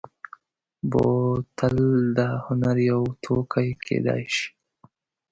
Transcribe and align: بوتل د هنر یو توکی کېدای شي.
بوتل 0.91 1.77
د 2.17 2.19
هنر 2.43 2.77
یو 2.91 3.01
توکی 3.23 3.69
کېدای 3.85 4.23
شي. 4.35 4.47